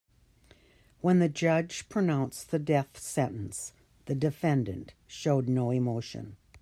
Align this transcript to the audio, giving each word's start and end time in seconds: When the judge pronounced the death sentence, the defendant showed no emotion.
When 1.01 1.19
the 1.19 1.29
judge 1.29 1.87
pronounced 1.87 2.49
the 2.49 2.57
death 2.57 2.97
sentence, 2.97 3.73
the 4.07 4.15
defendant 4.15 4.95
showed 5.07 5.47
no 5.47 5.69
emotion. 5.69 6.37